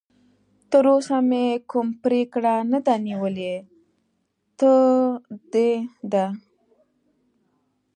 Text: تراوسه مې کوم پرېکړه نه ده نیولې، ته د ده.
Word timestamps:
تراوسه 0.69 1.17
مې 1.29 1.45
کوم 1.69 1.87
پرېکړه 2.03 2.55
نه 2.71 2.79
ده 2.85 2.95
نیولې، 3.05 3.53
ته 4.59 4.73
د 5.51 5.53
ده. 6.11 6.25